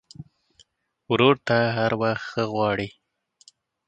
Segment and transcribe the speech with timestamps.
[1.11, 2.89] ورور ته هر وخت ښه غواړې.